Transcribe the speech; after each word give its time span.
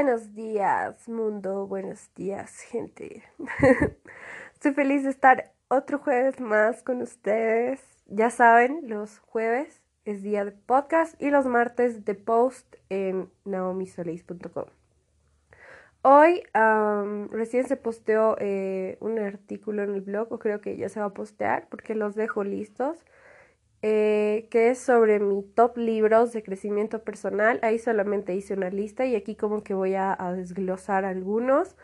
Buenos 0.00 0.32
días, 0.32 1.08
mundo. 1.08 1.66
Buenos 1.66 2.14
días, 2.14 2.60
gente. 2.60 3.24
Estoy 4.54 4.72
feliz 4.72 5.02
de 5.02 5.10
estar 5.10 5.52
otro 5.66 5.98
jueves 5.98 6.38
más 6.38 6.84
con 6.84 7.02
ustedes. 7.02 7.80
Ya 8.06 8.30
saben, 8.30 8.82
los 8.84 9.18
jueves 9.18 9.82
es 10.04 10.22
día 10.22 10.44
de 10.44 10.52
podcast 10.52 11.20
y 11.20 11.30
los 11.30 11.46
martes 11.46 12.04
de 12.04 12.14
post 12.14 12.76
en 12.90 13.28
naomisoleis.com. 13.44 14.66
Hoy 16.02 16.44
recién 17.32 17.66
se 17.66 17.74
posteó 17.74 18.36
eh, 18.38 18.98
un 19.00 19.18
artículo 19.18 19.82
en 19.82 19.94
el 19.94 20.02
blog, 20.02 20.32
o 20.32 20.38
creo 20.38 20.60
que 20.60 20.76
ya 20.76 20.88
se 20.88 21.00
va 21.00 21.06
a 21.06 21.12
postear 21.12 21.66
porque 21.68 21.96
los 21.96 22.14
dejo 22.14 22.44
listos. 22.44 23.04
Eh, 23.82 24.48
que 24.50 24.70
es 24.70 24.80
sobre 24.80 25.20
mi 25.20 25.44
top 25.54 25.76
libros 25.76 26.32
de 26.32 26.42
crecimiento 26.42 27.04
personal. 27.04 27.60
Ahí 27.62 27.78
solamente 27.78 28.34
hice 28.34 28.54
una 28.54 28.70
lista 28.70 29.06
y 29.06 29.14
aquí 29.14 29.36
como 29.36 29.62
que 29.62 29.72
voy 29.74 29.94
a, 29.94 30.16
desglosar 30.36 31.04
algunos 31.04 31.76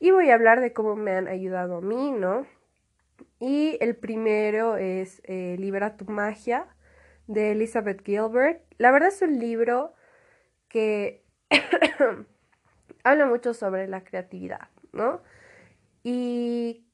y 0.00 0.12
voy 0.12 0.30
a 0.30 0.34
hablar 0.34 0.60
de 0.60 0.72
cómo 0.72 0.96
me 0.96 1.12
han 1.12 1.28
ayudado 1.28 1.76
a 1.76 1.80
mí, 1.82 2.12
¿no? 2.12 2.46
Y 3.38 3.76
el 3.80 3.96
primero 3.96 4.76
es 4.76 5.20
eh, 5.24 5.56
Libera 5.58 5.96
tu 5.96 6.06
magia 6.06 6.68
de 7.26 7.52
Elizabeth 7.52 8.02
Gilbert. 8.04 8.62
La 8.78 8.90
verdad 8.90 9.08
es 9.08 9.20
un 9.20 9.38
libro 9.38 9.92
que 10.68 11.22
habla 13.04 13.26
mucho 13.26 13.52
sobre 13.52 13.88
la 13.88 14.04
creatividad, 14.04 14.68
¿no? 14.92 15.22
Y 16.02 16.86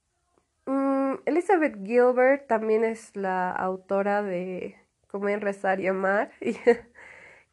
Mm, 0.69 1.21
Elizabeth 1.25 1.77
Gilbert 1.83 2.47
también 2.47 2.85
es 2.85 3.17
la 3.17 3.51
autora 3.53 4.23
de 4.23 4.77
Comer, 5.07 5.41
Rezar 5.43 5.81
y 5.81 5.87
Amar. 5.89 6.31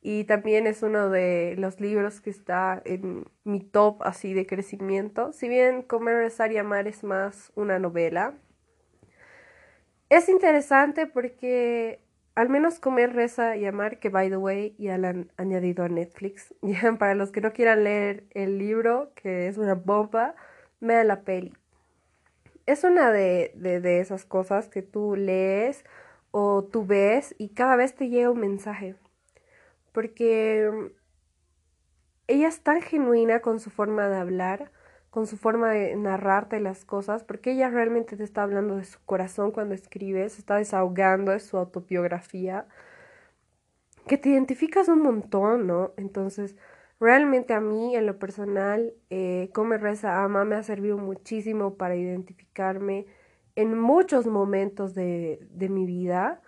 Y, 0.08 0.26
también 0.26 0.68
es 0.68 0.84
uno 0.84 1.10
de 1.10 1.56
los 1.58 1.80
libros 1.82 2.22
que 2.22 2.30
está 2.30 2.80
en 2.86 3.26
mi 3.44 3.60
top 3.60 4.04
así 4.04 4.36
de 4.36 4.46
crecimiento. 4.46 5.34
Si 5.34 5.50
bien 5.50 5.82
Comer, 5.82 6.18
Rezar 6.18 6.52
y 6.52 6.58
Amar 6.60 6.88
es 6.88 7.04
más 7.04 7.52
una 7.56 7.80
novela. 7.80 8.36
Es 10.10 10.30
interesante 10.30 11.08
porque 11.08 12.02
al 12.36 12.50
menos 12.50 12.80
Comer, 12.80 13.14
Reza 13.14 13.58
y 13.58 13.66
Amar, 13.66 14.00
que 14.00 14.10
by 14.10 14.30
the 14.30 14.38
way 14.38 14.76
ya 14.78 15.00
la 15.00 15.10
han 15.10 15.32
añadido 15.38 15.84
a 15.84 15.90
Netflix. 15.90 16.54
para 17.00 17.16
los 17.16 17.32
que 17.32 17.42
no 17.42 17.52
quieran 17.52 17.84
leer 17.84 18.26
el 18.32 18.60
libro, 18.60 19.12
que 19.16 19.48
es 19.48 19.58
una 19.58 19.74
bomba, 19.74 20.36
vean 20.82 21.08
la 21.08 21.22
peli 21.24 21.54
es 22.66 22.84
una 22.84 23.12
de, 23.12 23.52
de, 23.56 24.00
esas 24.00 24.26
cosas 24.26 24.68
que 24.68 24.82
tú 24.82 25.16
lees 25.16 25.86
o 26.32 26.64
tú 26.64 26.86
ves 26.86 27.36
y 27.38 27.50
cada 27.50 27.76
vez 27.76 27.96
te 27.96 28.10
llega 28.10 28.32
un 28.32 28.40
mensaje. 28.40 28.96
Porque 29.92 30.70
mm, 30.72 30.86
ella 32.28 32.48
es 32.48 32.62
tan 32.62 32.82
genuina 32.82 33.42
con 33.42 33.60
su 33.60 33.70
forma 33.70 34.10
de 34.10 34.18
hablar, 34.18 34.72
con 35.10 35.28
su 35.28 35.38
forma 35.38 35.72
de 35.72 35.96
narrarte 35.96 36.60
las 36.60 36.86
cosas, 36.86 37.24
porque 37.24 37.52
ella 37.54 37.70
realmente 37.70 38.18
te 38.18 38.24
está 38.24 38.44
hablando 38.44 38.78
de 38.78 38.86
su 38.86 39.00
corazón 39.06 39.52
cuando 39.52 39.76
escribe, 39.76 40.28
se 40.30 40.40
está 40.40 40.58
desahogando 40.58 41.32
de 41.32 41.40
su 41.40 41.58
autobiografía, 41.58 42.68
que 44.08 44.18
te 44.18 44.30
identificas 44.30 44.88
un 44.90 45.02
montón, 45.02 45.68
¿no? 45.68 45.94
Entonces, 45.98 46.56
Realmente 47.00 47.54
a 47.54 47.60
mí, 47.62 47.96
en 47.96 48.06
lo 48.06 48.20
personal, 48.20 48.94
eh, 49.10 49.50
Come, 49.54 49.78
Reza, 49.78 50.24
Ama 50.24 50.46
me 50.46 50.56
ha 50.56 50.64
servido 50.64 50.98
muchísimo 50.98 51.76
para 51.76 51.96
identificarme 51.96 53.06
en 53.56 53.78
muchos 53.80 54.28
momentos 54.28 54.94
de, 54.96 55.40
de 55.52 55.70
mi 55.70 55.86
vida. 55.86 56.42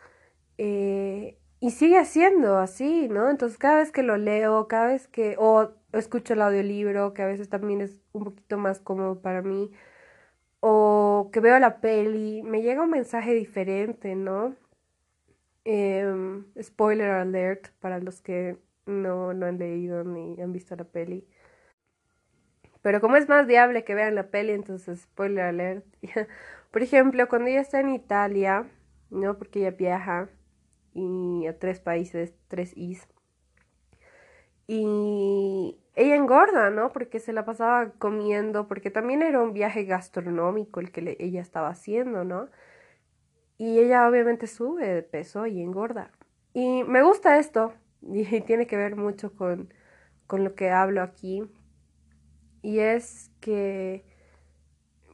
Eh, 0.58 1.38
y 1.60 1.72
sigue 1.72 2.06
siendo 2.06 2.58
así, 2.60 3.08
¿no? 3.10 3.30
Entonces 3.30 3.58
cada 3.58 3.78
vez 3.78 3.92
que 3.92 4.04
lo 4.04 4.18
leo, 4.18 4.68
cada 4.68 4.88
vez 4.88 5.08
que, 5.08 5.36
o 5.40 5.72
escucho 5.94 6.34
el 6.34 6.42
audiolibro, 6.42 7.14
que 7.14 7.24
a 7.24 7.26
veces 7.28 7.50
también 7.50 7.82
es 7.82 8.02
un 8.14 8.26
poquito 8.26 8.58
más 8.58 8.80
cómodo 8.80 9.22
para 9.22 9.42
mí, 9.42 9.72
o 10.60 11.30
que 11.34 11.40
veo 11.40 11.60
la 11.60 11.82
peli, 11.82 12.44
me 12.44 12.62
llega 12.62 12.84
un 12.84 12.92
mensaje 12.92 13.34
diferente, 13.34 14.16
¿no? 14.16 14.56
Em, 15.66 16.46
spoiler 16.62 17.12
alert 17.12 17.70
para 17.80 18.00
los 18.00 18.22
que 18.22 18.58
no, 18.88 19.34
no 19.34 19.46
han 19.46 19.58
leído 19.60 20.04
ni 20.04 20.40
han 20.42 20.54
visto 20.54 20.76
la 20.76 20.84
peli. 20.86 21.28
Pero 22.82 23.02
como 23.02 23.18
es 23.18 23.28
más 23.28 23.48
viable 23.48 23.84
que 23.84 23.96
vean 23.96 24.16
la 24.16 24.30
peli, 24.30 24.54
entonces 24.54 25.02
spoiler 25.02 25.46
alert. 25.46 25.86
Por 26.72 26.82
ejemplo, 26.82 27.28
cuando 27.28 27.50
ella 27.50 27.62
está 27.62 27.80
en 27.80 27.90
Italia, 27.90 28.66
¿no? 29.10 29.38
Porque 29.38 29.60
ella 29.60 29.72
viaja 29.72 30.30
y 30.94 31.46
a 31.48 31.58
tres 31.60 31.80
países, 31.80 32.34
tres 32.48 32.76
is. 32.76 33.08
Y 34.68 35.80
ella 35.96 36.16
engorda, 36.16 36.70
¿no? 36.70 36.92
Porque 36.92 37.20
se 37.20 37.34
la 37.34 37.46
pasaba 37.46 37.92
comiendo, 38.00 38.68
porque 38.68 38.92
también 38.92 39.22
era 39.22 39.42
un 39.42 39.54
viaje 39.54 39.84
gastronómico 39.86 40.80
el 40.80 40.92
que 40.92 41.16
ella 41.20 41.42
estaba 41.42 41.70
haciendo, 41.70 42.24
¿no? 42.24 42.50
Y 43.58 43.80
ella 43.80 44.08
obviamente 44.08 44.48
sube 44.48 44.88
de 44.88 45.04
peso 45.04 45.48
y 45.48 45.62
engorda. 45.62 46.12
Y 46.54 46.84
me 46.84 47.04
gusta 47.04 47.40
esto, 47.40 47.74
y 48.08 48.42
tiene 48.42 48.68
que 48.68 48.78
ver 48.78 48.96
mucho 48.96 49.34
con, 49.36 49.74
con 50.28 50.44
lo 50.44 50.56
que 50.56 50.70
hablo 50.70 51.02
aquí. 51.02 51.44
Y 52.62 52.80
es 52.80 53.32
que, 53.40 54.04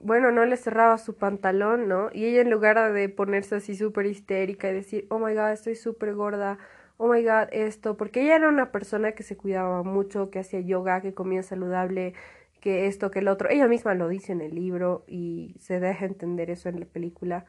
bueno, 0.01 0.31
no 0.31 0.45
le 0.45 0.57
cerraba 0.57 0.97
su 0.97 1.15
pantalón, 1.15 1.87
¿no? 1.87 2.09
Y 2.13 2.25
ella 2.25 2.41
en 2.41 2.49
lugar 2.49 2.93
de 2.93 3.09
ponerse 3.09 3.55
así 3.55 3.75
súper 3.75 4.05
histérica 4.05 4.69
y 4.69 4.73
decir, 4.73 5.07
oh 5.09 5.19
my 5.19 5.33
god, 5.33 5.51
estoy 5.51 5.75
súper 5.75 6.13
gorda, 6.15 6.57
oh 6.97 7.07
my 7.07 7.23
god, 7.23 7.49
esto, 7.51 7.97
porque 7.97 8.21
ella 8.21 8.35
era 8.37 8.49
una 8.49 8.71
persona 8.71 9.13
que 9.13 9.23
se 9.23 9.37
cuidaba 9.37 9.83
mucho, 9.83 10.29
que 10.29 10.39
hacía 10.39 10.61
yoga, 10.61 11.01
que 11.01 11.13
comía 11.13 11.43
saludable, 11.43 12.13
que 12.61 12.87
esto, 12.87 13.11
que 13.11 13.19
el 13.19 13.27
otro. 13.27 13.49
Ella 13.49 13.67
misma 13.67 13.93
lo 13.93 14.07
dice 14.07 14.31
en 14.31 14.41
el 14.41 14.55
libro 14.55 15.03
y 15.07 15.55
se 15.59 15.79
deja 15.79 16.05
entender 16.05 16.49
eso 16.49 16.69
en 16.69 16.79
la 16.79 16.85
película. 16.85 17.45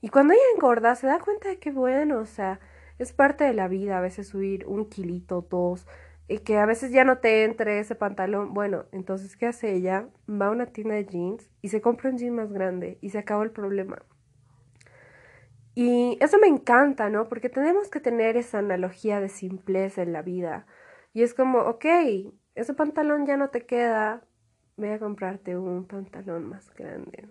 Y 0.00 0.10
cuando 0.10 0.34
ella 0.34 0.42
engorda, 0.54 0.94
se 0.94 1.06
da 1.06 1.18
cuenta 1.20 1.48
de 1.48 1.58
que, 1.58 1.70
bueno, 1.72 2.18
o 2.20 2.26
sea, 2.26 2.60
es 2.98 3.12
parte 3.12 3.44
de 3.44 3.54
la 3.54 3.68
vida 3.68 3.98
a 3.98 4.00
veces 4.00 4.28
subir 4.28 4.66
un 4.66 4.88
kilito, 4.88 5.46
dos, 5.48 5.86
y 6.28 6.40
que 6.40 6.58
a 6.58 6.66
veces 6.66 6.92
ya 6.92 7.04
no 7.04 7.18
te 7.18 7.44
entre 7.44 7.78
ese 7.80 7.94
pantalón. 7.94 8.52
Bueno, 8.52 8.84
entonces, 8.92 9.36
¿qué 9.36 9.46
hace 9.46 9.74
ella? 9.74 10.08
Va 10.28 10.46
a 10.46 10.50
una 10.50 10.66
tienda 10.66 10.94
de 10.94 11.06
jeans 11.06 11.50
y 11.62 11.68
se 11.68 11.80
compra 11.80 12.10
un 12.10 12.18
jean 12.18 12.34
más 12.34 12.52
grande 12.52 12.98
y 13.00 13.10
se 13.10 13.18
acaba 13.18 13.44
el 13.44 13.50
problema. 13.50 14.02
Y 15.74 16.18
eso 16.20 16.38
me 16.38 16.48
encanta, 16.48 17.08
¿no? 17.08 17.28
Porque 17.28 17.48
tenemos 17.48 17.88
que 17.88 18.00
tener 18.00 18.36
esa 18.36 18.58
analogía 18.58 19.20
de 19.20 19.28
simpleza 19.28 20.02
en 20.02 20.12
la 20.12 20.22
vida. 20.22 20.66
Y 21.14 21.22
es 21.22 21.34
como, 21.34 21.60
ok, 21.60 21.84
ese 22.56 22.74
pantalón 22.74 23.26
ya 23.26 23.36
no 23.36 23.50
te 23.50 23.64
queda, 23.64 24.22
voy 24.76 24.88
a 24.88 24.98
comprarte 24.98 25.56
un 25.56 25.86
pantalón 25.86 26.48
más 26.48 26.74
grande. 26.74 27.28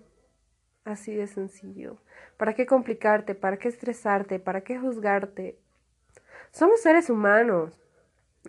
Así 0.88 1.14
de 1.14 1.28
sencillo. 1.28 1.98
¿Para 2.38 2.54
qué 2.54 2.66
complicarte? 2.66 3.36
¿Para 3.36 3.58
qué 3.58 3.68
estresarte? 3.68 4.40
¿Para 4.40 4.62
qué 4.62 4.80
juzgarte? 4.80 5.60
Somos 6.52 6.82
seres 6.82 7.10
humanos. 7.10 7.78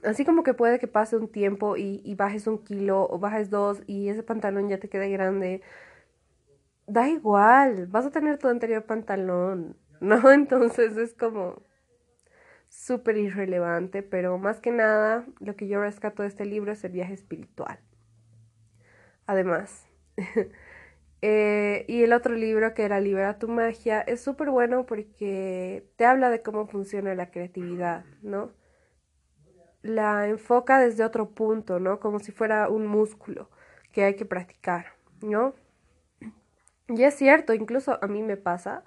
Así 0.04 0.24
como 0.24 0.44
que 0.44 0.54
puede 0.54 0.78
que 0.78 0.86
pase 0.86 1.16
un 1.16 1.26
tiempo 1.26 1.76
y, 1.76 2.14
bajes 2.14 2.46
un 2.46 2.58
kilo 2.62 3.08
o 3.10 3.18
bajes 3.18 3.50
dos 3.50 3.82
y 3.88 4.08
ese 4.08 4.22
pantalón 4.22 4.68
ya 4.68 4.78
te 4.78 4.88
quede 4.88 5.10
grande. 5.10 5.62
Da 6.86 7.08
igual, 7.08 7.88
vas 7.88 8.06
a 8.06 8.12
tener 8.12 8.38
tu 8.38 8.46
anterior 8.46 8.84
pantalón, 8.84 9.76
¿no? 10.00 10.30
Entonces 10.30 10.96
es 10.96 11.14
como 11.14 11.60
súper 12.68 13.16
irrelevante, 13.16 14.04
pero 14.04 14.38
más 14.38 14.60
que 14.60 14.70
nada 14.70 15.26
lo 15.40 15.56
que 15.56 15.66
yo 15.66 15.80
rescato 15.80 16.22
de 16.22 16.28
este 16.28 16.44
libro 16.44 16.70
es 16.70 16.84
el 16.84 16.92
viaje 16.92 17.14
espiritual. 17.14 17.80
Además. 19.26 19.88
Eh, 21.20 21.84
y 21.88 22.04
el 22.04 22.12
otro 22.12 22.34
libro 22.34 22.74
que 22.74 22.84
era 22.84 23.00
Libera 23.00 23.38
tu 23.38 23.48
magia 23.48 24.00
es 24.02 24.20
súper 24.20 24.50
bueno 24.50 24.86
porque 24.86 25.84
te 25.96 26.04
habla 26.04 26.30
de 26.30 26.42
cómo 26.42 26.66
funciona 26.68 27.14
la 27.14 27.30
creatividad, 27.30 28.04
¿no? 28.22 28.52
La 29.82 30.28
enfoca 30.28 30.78
desde 30.80 31.04
otro 31.04 31.30
punto, 31.30 31.80
¿no? 31.80 31.98
Como 31.98 32.20
si 32.20 32.30
fuera 32.32 32.68
un 32.68 32.86
músculo 32.86 33.50
que 33.92 34.04
hay 34.04 34.14
que 34.14 34.24
practicar, 34.26 34.86
¿no? 35.20 35.54
Y 36.88 37.02
es 37.02 37.14
cierto, 37.14 37.52
incluso 37.52 37.98
a 38.02 38.06
mí 38.06 38.22
me 38.22 38.36
pasa 38.36 38.84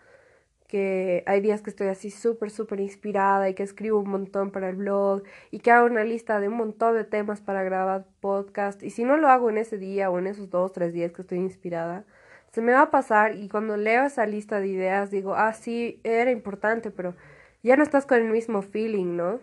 que 0.67 1.23
hay 1.27 1.41
días 1.41 1.61
que 1.61 1.69
estoy 1.69 1.87
así 1.89 2.11
súper, 2.11 2.49
súper 2.49 2.79
inspirada 2.79 3.49
y 3.49 3.53
que 3.55 3.63
escribo 3.63 3.99
un 3.99 4.09
montón 4.09 4.51
para 4.51 4.69
el 4.69 4.77
blog 4.77 5.23
y 5.51 5.59
que 5.59 5.69
hago 5.71 5.85
una 5.85 6.05
lista 6.05 6.39
de 6.39 6.47
un 6.47 6.55
montón 6.55 6.95
de 6.95 7.03
temas 7.03 7.41
para 7.41 7.61
grabar 7.63 8.05
podcast. 8.21 8.81
Y 8.83 8.89
si 8.91 9.03
no 9.03 9.17
lo 9.17 9.27
hago 9.27 9.49
en 9.49 9.57
ese 9.57 9.77
día 9.77 10.09
o 10.09 10.17
en 10.17 10.27
esos 10.27 10.49
dos, 10.49 10.71
tres 10.71 10.93
días 10.93 11.11
que 11.11 11.23
estoy 11.23 11.39
inspirada, 11.39 12.05
se 12.51 12.61
me 12.61 12.73
va 12.73 12.83
a 12.83 12.91
pasar 12.91 13.35
y 13.35 13.49
cuando 13.49 13.77
leo 13.77 14.05
esa 14.05 14.25
lista 14.25 14.59
de 14.59 14.67
ideas 14.67 15.11
digo, 15.11 15.35
ah, 15.35 15.53
sí, 15.53 15.99
era 16.03 16.31
importante, 16.31 16.91
pero 16.91 17.15
ya 17.63 17.77
no 17.77 17.83
estás 17.83 18.05
con 18.05 18.19
el 18.19 18.29
mismo 18.29 18.61
feeling, 18.61 19.15
¿no? 19.15 19.39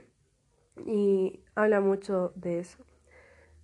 Y 0.87 1.41
habla 1.55 1.81
mucho 1.81 2.33
de 2.37 2.61
eso. 2.61 2.85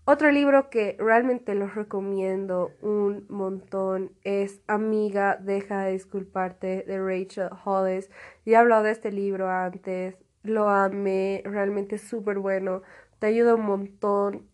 Otro 0.06 0.30
libro 0.30 0.68
que 0.68 0.96
realmente 0.98 1.54
los 1.54 1.74
recomiendo 1.74 2.72
un 2.82 3.26
montón 3.30 4.12
es 4.22 4.60
Amiga, 4.66 5.36
deja 5.40 5.84
de 5.84 5.92
disculparte 5.92 6.84
de 6.86 6.98
Rachel 6.98 7.48
Hollis. 7.64 8.10
Ya 8.44 8.58
he 8.58 8.60
hablado 8.60 8.82
de 8.82 8.90
este 8.90 9.12
libro 9.12 9.48
antes, 9.48 10.16
lo 10.42 10.68
amé, 10.68 11.42
realmente 11.46 11.96
es 11.96 12.02
súper 12.02 12.38
bueno, 12.38 12.82
te 13.18 13.28
ayuda 13.28 13.54
un 13.54 13.64
montón, 13.64 14.46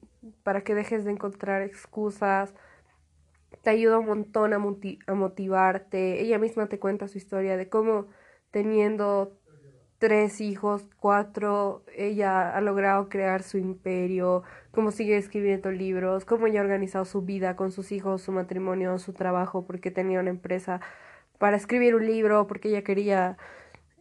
para 0.42 0.62
que 0.62 0.74
dejes 0.74 1.04
de 1.04 1.12
encontrar 1.12 1.62
excusas. 1.62 2.54
Te 3.62 3.70
ayuda 3.70 3.98
un 3.98 4.06
montón 4.06 4.52
a, 4.54 4.58
motivarte. 5.14 6.20
Ella 6.22 6.38
misma 6.38 6.68
te 6.68 6.78
cuenta 6.78 7.08
su 7.08 7.18
historia 7.18 7.56
de 7.56 7.68
cómo 7.68 8.06
teniendo 8.50 9.36
tres 9.98 10.40
hijos, 10.40 10.86
cuatro, 10.98 11.84
ella 11.94 12.56
ha 12.56 12.60
logrado 12.62 13.10
crear 13.10 13.42
su 13.42 13.58
imperio, 13.58 14.42
cómo 14.70 14.92
sigue 14.92 15.18
escribiendo 15.18 15.70
libros, 15.70 16.24
cómo 16.24 16.46
ella 16.46 16.60
ha 16.60 16.64
organizado 16.64 17.04
su 17.04 17.22
vida 17.22 17.54
con 17.54 17.70
sus 17.70 17.92
hijos, 17.92 18.22
su 18.22 18.32
matrimonio, 18.32 18.98
su 18.98 19.12
trabajo, 19.12 19.66
porque 19.66 19.90
tenía 19.90 20.20
una 20.20 20.30
empresa 20.30 20.80
para 21.38 21.56
escribir 21.58 21.94
un 21.94 22.06
libro, 22.06 22.46
porque 22.46 22.70
ella 22.70 22.82
quería, 22.82 23.36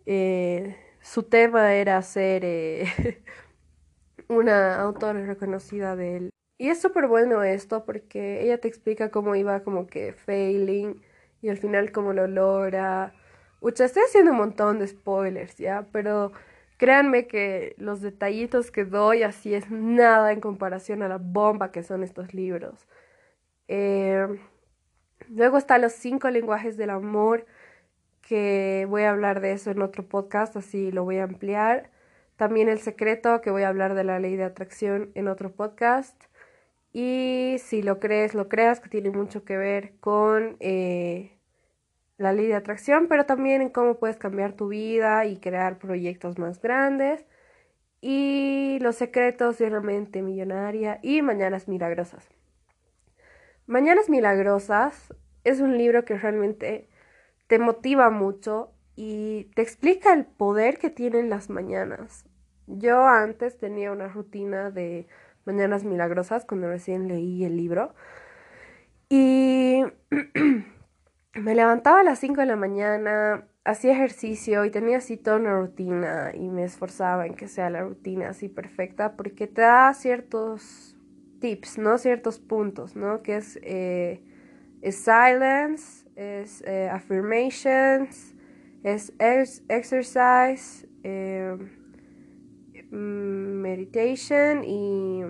eh, 0.05 0.77
su 1.01 1.23
tema 1.23 1.73
era 1.75 2.01
ser 2.01 2.43
eh, 2.45 3.21
una 4.29 4.81
autora 4.81 5.25
reconocida 5.25 5.95
de 5.97 6.17
él. 6.17 6.29
Y 6.59 6.69
es 6.69 6.81
súper 6.81 7.07
bueno 7.07 7.41
esto 7.43 7.85
porque 7.85 8.43
ella 8.43 8.59
te 8.59 8.67
explica 8.67 9.11
cómo 9.11 9.35
iba 9.35 9.61
como 9.63 9.87
que 9.87 10.11
failing 10.13 11.01
y 11.41 11.49
al 11.49 11.57
final 11.57 11.93
cómo 11.93 12.11
lo 12.13 12.27
logra. 12.27 13.13
Ucha, 13.61 13.85
estoy 13.85 14.03
haciendo 14.03 14.31
un 14.31 14.37
montón 14.39 14.79
de 14.79 14.87
spoilers, 14.87 15.57
¿ya? 15.57 15.87
Pero 15.93 16.33
créanme 16.77 17.27
que 17.27 17.75
los 17.77 18.01
detallitos 18.01 18.71
que 18.71 18.83
doy 18.85 19.23
así 19.23 19.53
es 19.55 19.71
nada 19.71 20.33
en 20.33 20.41
comparación 20.41 21.01
a 21.01 21.07
la 21.07 21.17
bomba 21.17 21.71
que 21.71 21.81
son 21.81 22.03
estos 22.03 22.33
libros. 22.33 22.87
Eh, 23.69 24.27
luego 25.29 25.57
están 25.57 25.81
los 25.81 25.93
cinco 25.93 26.29
lenguajes 26.29 26.75
del 26.77 26.89
amor, 26.89 27.45
que 28.21 28.85
voy 28.89 29.03
a 29.03 29.11
hablar 29.11 29.39
de 29.41 29.53
eso 29.53 29.71
en 29.71 29.81
otro 29.81 30.05
podcast, 30.07 30.57
así 30.57 30.91
lo 30.91 31.05
voy 31.05 31.19
a 31.19 31.23
ampliar. 31.23 31.89
También 32.35 32.69
el 32.69 32.79
secreto, 32.79 33.41
que 33.41 33.51
voy 33.51 33.63
a 33.63 33.69
hablar 33.69 33.95
de 33.95 34.03
la 34.03 34.19
ley 34.19 34.35
de 34.35 34.43
atracción 34.45 35.11
en 35.15 35.29
otro 35.29 35.51
podcast. 35.53 36.29
Y 36.93 37.57
si 37.59 37.81
lo 37.81 37.99
crees, 37.99 38.33
lo 38.33 38.49
creas, 38.49 38.79
que 38.79 38.89
tiene 38.89 39.11
mucho 39.11 39.43
que 39.43 39.57
ver 39.57 39.93
con 39.99 40.57
eh, 40.59 41.37
la 42.17 42.33
ley 42.33 42.47
de 42.47 42.55
atracción, 42.55 43.07
pero 43.07 43.25
también 43.25 43.61
en 43.61 43.69
cómo 43.69 43.99
puedes 43.99 44.17
cambiar 44.17 44.53
tu 44.53 44.69
vida 44.69 45.25
y 45.25 45.37
crear 45.37 45.77
proyectos 45.77 46.39
más 46.39 46.61
grandes. 46.61 47.25
Y 48.01 48.79
los 48.81 48.95
secretos 48.95 49.57
de 49.57 49.67
una 49.67 49.81
mente 49.81 50.21
millonaria 50.21 50.99
y 51.03 51.21
Mañanas 51.21 51.67
Milagrosas. 51.67 52.27
Mañanas 53.67 54.09
Milagrosas 54.09 55.13
es 55.43 55.59
un 55.59 55.77
libro 55.77 56.05
que 56.05 56.17
realmente 56.17 56.89
te 57.47 57.59
motiva 57.59 58.09
mucho 58.09 58.71
y 58.95 59.45
te 59.55 59.61
explica 59.61 60.13
el 60.13 60.25
poder 60.25 60.77
que 60.77 60.89
tienen 60.89 61.29
las 61.29 61.49
mañanas. 61.49 62.25
Yo 62.67 63.05
antes 63.07 63.57
tenía 63.57 63.91
una 63.91 64.07
rutina 64.07 64.71
de 64.71 65.07
mañanas 65.45 65.83
milagrosas 65.83 66.45
cuando 66.45 66.67
recién 66.67 67.07
leí 67.07 67.43
el 67.43 67.57
libro. 67.57 67.93
Y 69.09 69.83
me 71.33 71.55
levantaba 71.55 72.01
a 72.01 72.03
las 72.03 72.19
5 72.19 72.41
de 72.41 72.47
la 72.47 72.55
mañana, 72.55 73.47
hacía 73.63 73.93
ejercicio 73.93 74.65
y 74.65 74.71
tenía 74.71 74.97
así 74.97 75.17
toda 75.17 75.37
una 75.37 75.59
rutina 75.59 76.31
y 76.33 76.49
me 76.49 76.63
esforzaba 76.63 77.25
en 77.25 77.35
que 77.35 77.47
sea 77.47 77.69
la 77.69 77.81
rutina 77.81 78.29
así 78.29 78.49
perfecta 78.49 79.15
porque 79.15 79.47
te 79.47 79.61
da 79.61 79.93
ciertos 79.93 80.95
tips, 81.39 81.77
¿no? 81.77 81.97
Ciertos 81.97 82.39
puntos, 82.39 82.95
¿no? 82.95 83.21
Que 83.23 83.37
es, 83.37 83.59
eh, 83.63 84.23
silence, 84.83 86.07
es 86.15 86.61
eh, 86.65 86.89
affirmations, 86.91 88.35
es 88.83 89.13
exercise. 89.67 90.87
Eh, 91.03 91.57
Mm, 92.91 93.61
meditation 93.61 94.63
y... 94.63 95.23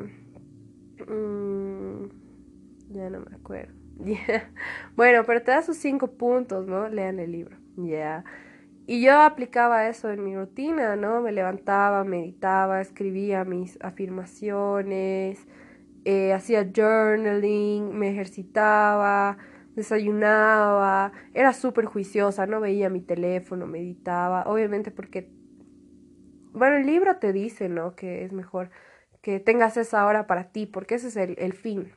Mm, 1.07 2.09
ya 2.91 3.09
no 3.09 3.19
me 3.21 3.35
acuerdo. 3.35 3.73
Bueno, 4.95 5.23
pero 5.25 5.41
te 5.41 5.51
da 5.51 5.61
sus 5.61 5.77
cinco 5.77 6.11
puntos, 6.11 6.67
¿no? 6.67 6.89
Lean 6.89 7.19
el 7.19 7.31
libro. 7.31 7.57
Ya. 7.77 8.23
Y 8.87 9.01
yo 9.01 9.21
aplicaba 9.21 9.87
eso 9.87 10.09
en 10.09 10.23
mi 10.23 10.35
rutina, 10.35 10.95
¿no? 10.95 11.21
Me 11.21 11.31
levantaba, 11.31 12.03
meditaba, 12.03 12.81
escribía 12.81 13.45
mis 13.45 13.77
afirmaciones, 13.81 15.47
eh, 16.05 16.33
hacía 16.33 16.71
journaling, 16.75 17.95
me 17.95 18.09
ejercitaba, 18.09 19.37
desayunaba, 19.75 21.11
era 21.33 21.53
súper 21.53 21.85
juiciosa, 21.85 22.47
no 22.47 22.59
veía 22.61 22.89
mi 22.89 23.01
teléfono, 23.01 23.67
meditaba, 23.67 24.43
obviamente 24.47 24.91
porque 24.91 25.29
bueno, 26.59 26.75
el 26.77 26.85
libro 26.85 27.17
te 27.17 27.33
dice, 27.33 27.69
¿no? 27.69 27.95
Que 27.95 28.23
es 28.25 28.33
mejor 28.33 28.69
que 29.21 29.39
tengas 29.39 29.77
esa 29.77 30.05
hora 30.05 30.27
para 30.27 30.51
ti, 30.51 30.65
porque 30.65 30.95
ese 30.95 31.07
es 31.07 31.17
el, 31.17 31.53
fin, 31.53 31.93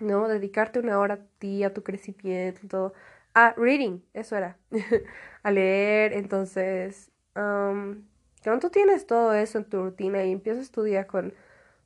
¿no? 0.00 0.28
Dedicarte 0.28 0.78
una 0.80 0.98
hora 0.98 1.14
a 1.14 1.18
ti, 1.38 1.64
a 1.64 1.74
tu 1.74 1.82
crecimiento, 1.82 2.92
a 3.34 3.54
reading, 3.56 4.00
eso 4.14 4.36
era, 4.36 4.58
a 5.42 5.50
leer, 5.50 6.12
entonces, 6.14 7.10
cuando 7.34 8.60
tú 8.60 8.70
tienes 8.70 9.06
todo 9.06 9.34
eso 9.34 9.58
en 9.58 9.64
tu 9.64 9.82
rutina 9.82 10.24
y 10.24 10.32
empiezas 10.32 10.70
tu 10.70 10.82
día 10.82 11.06
con 11.06 11.34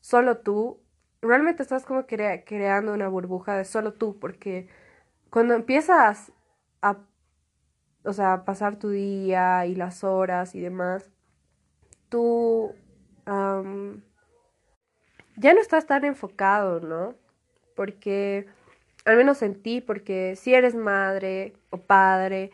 solo 0.01 0.39
tú, 0.39 0.81
realmente 1.23 1.63
estás 1.63 1.85
como 1.85 2.07
creando 2.07 2.93
una 2.95 3.09
burbuja 3.09 3.57
de 3.57 3.65
solo 3.65 3.95
tú, 3.95 4.19
porque 4.19 4.69
cuando 5.31 5.55
empiezas 5.55 6.33
a, 6.83 6.99
o 8.05 8.13
sea, 8.13 8.45
pasar 8.45 8.79
tu 8.79 8.91
día 8.91 9.67
y 9.67 9.75
las 9.75 10.05
horas 10.05 10.55
y 10.55 10.61
demás, 10.61 11.11
tú 12.09 12.75
ya 15.37 15.55
no 15.55 15.61
estás 15.61 15.87
tan 15.87 16.05
enfocado, 16.05 16.81
¿no? 16.81 17.15
Porque, 17.75 18.47
al 19.05 19.17
menos 19.17 19.43
en 19.43 19.61
ti, 19.63 19.81
porque 19.81 20.35
si 20.37 20.55
eres 20.55 20.75
madre 20.75 21.55
o 21.71 21.79
padre, 21.79 22.51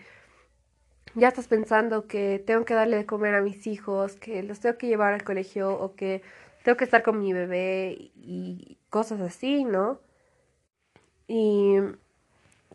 ya 1.15 1.29
estás 1.29 1.49
pensando 1.49 2.07
que 2.07 2.43
tengo 2.45 2.65
que 2.65 2.75
darle 2.75 2.97
de 2.99 3.07
comer 3.07 3.35
a 3.35 3.41
mis 3.41 3.67
hijos, 3.67 4.17
que 4.17 4.43
los 4.43 4.61
tengo 4.61 4.77
que 4.77 4.89
llevar 4.89 5.15
al 5.15 5.25
colegio 5.25 5.73
o 5.73 5.95
que 5.95 6.23
tengo 6.63 6.77
que 6.77 6.85
estar 6.85 7.03
con 7.03 7.21
mi 7.21 7.33
bebé 7.33 8.11
y 8.17 8.79
cosas 8.91 9.21
así, 9.21 9.65
¿no? 9.65 10.01
Y 11.27 11.77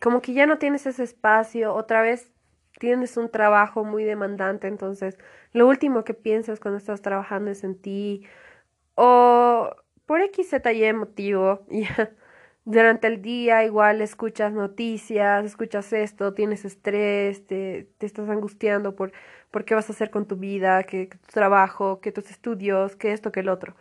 como 0.01 0.21
que 0.21 0.33
ya 0.33 0.45
no 0.45 0.57
tienes 0.57 0.85
ese 0.85 1.03
espacio, 1.03 1.73
otra 1.73 2.01
vez 2.01 2.31
tienes 2.79 3.17
un 3.17 3.29
trabajo 3.29 3.83
muy 3.85 4.03
demandante, 4.03 4.67
entonces 4.67 5.19
lo 5.53 5.67
último 5.67 6.03
que 6.03 6.15
piensas 6.15 6.59
cuando 6.59 6.77
estás 6.79 7.01
trabajando 7.03 7.51
es 7.51 7.63
en 7.63 7.75
ti 7.79 8.23
o 8.95 9.69
por 10.05 10.21
X, 10.21 10.51
Y 10.73 10.93
motivo, 10.93 11.65
durante 12.65 13.07
el 13.07 13.21
día 13.21 13.63
igual 13.63 14.01
escuchas 14.01 14.53
noticias, 14.53 15.45
escuchas 15.45 15.93
esto, 15.93 16.33
tienes 16.33 16.65
estrés, 16.65 17.45
te, 17.45 17.89
te 17.97 18.05
estás 18.05 18.29
angustiando 18.29 18.95
por, 18.95 19.11
por 19.51 19.65
qué 19.65 19.75
vas 19.75 19.89
a 19.89 19.93
hacer 19.93 20.09
con 20.11 20.27
tu 20.27 20.35
vida, 20.37 20.83
que, 20.83 21.09
que 21.09 21.17
tu 21.17 21.27
trabajo, 21.27 21.99
que 22.01 22.11
tus 22.11 22.31
estudios, 22.31 22.95
que 22.95 23.11
esto, 23.13 23.31
que 23.31 23.41
el 23.41 23.49
otro. 23.49 23.75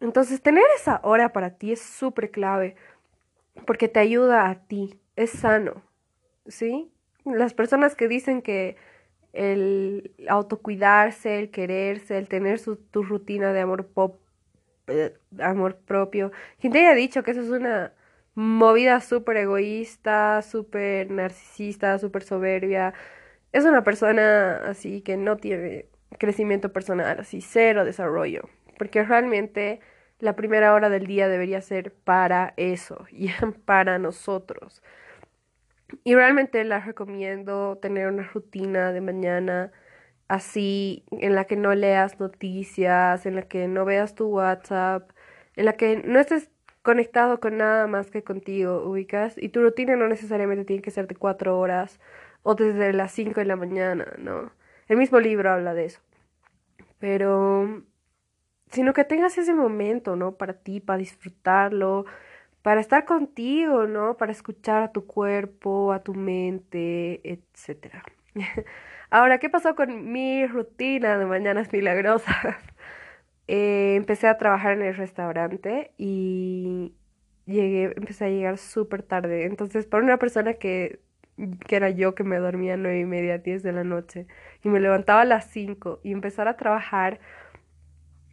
Entonces 0.00 0.42
tener 0.42 0.64
esa 0.76 1.00
hora 1.02 1.32
para 1.32 1.50
ti 1.50 1.72
es 1.72 1.82
súper 1.82 2.30
clave 2.30 2.76
porque 3.66 3.88
te 3.88 4.00
ayuda 4.00 4.48
a 4.48 4.66
ti, 4.66 5.00
es 5.16 5.30
sano, 5.30 5.82
¿sí? 6.46 6.93
Las 7.24 7.54
personas 7.54 7.94
que 7.94 8.08
dicen 8.08 8.42
que 8.42 8.76
el 9.32 10.14
autocuidarse, 10.28 11.38
el 11.38 11.50
quererse, 11.50 12.18
el 12.18 12.28
tener 12.28 12.58
su, 12.58 12.76
tu 12.76 13.02
rutina 13.02 13.52
de 13.52 13.60
amor 13.60 13.86
pop, 13.86 14.20
eh, 14.86 15.14
amor 15.40 15.76
propio. 15.76 16.32
Quien 16.60 16.72
te 16.72 16.80
haya 16.80 16.94
dicho 16.94 17.22
que 17.22 17.32
eso 17.32 17.42
es 17.42 17.50
una 17.50 17.92
movida 18.34 19.00
súper 19.00 19.38
egoísta, 19.38 20.42
súper 20.42 21.10
narcisista, 21.10 21.98
súper 21.98 22.22
soberbia, 22.22 22.94
es 23.52 23.64
una 23.64 23.84
persona 23.84 24.56
así 24.66 25.00
que 25.00 25.16
no 25.16 25.36
tiene 25.36 25.86
crecimiento 26.18 26.72
personal, 26.72 27.20
así 27.20 27.40
cero 27.40 27.84
desarrollo, 27.84 28.48
porque 28.78 29.04
realmente 29.04 29.80
la 30.18 30.34
primera 30.34 30.74
hora 30.74 30.88
del 30.88 31.06
día 31.06 31.28
debería 31.28 31.60
ser 31.60 31.92
para 31.92 32.54
eso 32.56 33.06
y 33.12 33.30
para 33.64 33.98
nosotros. 33.98 34.82
Y 36.02 36.14
realmente 36.14 36.64
les 36.64 36.84
recomiendo 36.84 37.78
tener 37.78 38.08
una 38.08 38.24
rutina 38.24 38.92
de 38.92 39.00
mañana 39.00 39.72
así, 40.28 41.04
en 41.10 41.34
la 41.34 41.44
que 41.44 41.56
no 41.56 41.74
leas 41.74 42.18
noticias, 42.18 43.26
en 43.26 43.36
la 43.36 43.42
que 43.42 43.68
no 43.68 43.84
veas 43.84 44.14
tu 44.14 44.26
WhatsApp, 44.28 45.10
en 45.56 45.66
la 45.66 45.74
que 45.74 46.02
no 46.04 46.18
estés 46.18 46.50
conectado 46.82 47.40
con 47.40 47.56
nada 47.58 47.86
más 47.86 48.10
que 48.10 48.24
contigo, 48.24 48.82
ubicas. 48.84 49.36
Y 49.38 49.50
tu 49.50 49.62
rutina 49.62 49.96
no 49.96 50.08
necesariamente 50.08 50.64
tiene 50.64 50.82
que 50.82 50.90
ser 50.90 51.06
de 51.06 51.16
cuatro 51.16 51.58
horas 51.58 52.00
o 52.42 52.54
desde 52.54 52.92
las 52.92 53.12
cinco 53.12 53.40
de 53.40 53.46
la 53.46 53.56
mañana, 53.56 54.06
¿no? 54.18 54.52
El 54.88 54.98
mismo 54.98 55.20
libro 55.20 55.50
habla 55.50 55.74
de 55.74 55.86
eso. 55.86 56.00
Pero, 56.98 57.82
sino 58.70 58.92
que 58.92 59.04
tengas 59.04 59.38
ese 59.38 59.54
momento, 59.54 60.16
¿no? 60.16 60.36
Para 60.36 60.54
ti, 60.54 60.80
para 60.80 60.98
disfrutarlo, 60.98 62.04
para 62.64 62.80
estar 62.80 63.04
contigo, 63.04 63.86
¿no? 63.86 64.16
Para 64.16 64.32
escuchar 64.32 64.82
a 64.82 64.92
tu 64.92 65.06
cuerpo, 65.06 65.92
a 65.92 66.02
tu 66.02 66.14
mente, 66.14 67.20
etc. 67.30 68.02
Ahora, 69.10 69.38
¿qué 69.38 69.50
pasó 69.50 69.74
con 69.76 70.10
mi 70.12 70.46
rutina 70.46 71.18
de 71.18 71.26
mañanas 71.26 71.70
milagrosas? 71.74 72.56
eh, 73.48 73.96
empecé 73.96 74.28
a 74.28 74.38
trabajar 74.38 74.72
en 74.72 74.82
el 74.82 74.96
restaurante 74.96 75.92
y 75.98 76.94
llegué, 77.44 77.92
empecé 77.96 78.24
a 78.26 78.28
llegar 78.30 78.56
súper 78.56 79.02
tarde. 79.02 79.44
Entonces, 79.44 79.84
para 79.84 80.02
una 80.02 80.18
persona 80.18 80.54
que, 80.54 81.00
que 81.68 81.76
era 81.76 81.90
yo, 81.90 82.14
que 82.14 82.24
me 82.24 82.38
dormía 82.38 82.74
a 82.74 82.76
nueve 82.78 83.00
y 83.00 83.04
media, 83.04 83.36
diez 83.36 83.62
de 83.62 83.72
la 83.72 83.84
noche, 83.84 84.26
y 84.62 84.70
me 84.70 84.80
levantaba 84.80 85.20
a 85.20 85.26
las 85.26 85.50
cinco 85.50 86.00
y 86.02 86.12
empezar 86.12 86.48
a 86.48 86.56
trabajar 86.56 87.20